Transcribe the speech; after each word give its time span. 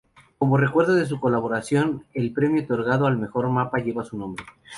Como 0.39 0.57
recuerdo 0.57 0.95
de 0.95 1.05
su 1.05 1.19
colaboración, 1.19 2.07
el 2.15 2.33
premio 2.33 2.63
otorgado 2.63 3.05
al 3.05 3.19
mejor 3.19 3.47
mapa 3.49 3.77
lleva 3.77 4.03
su 4.03 4.17
nombre. 4.17 4.43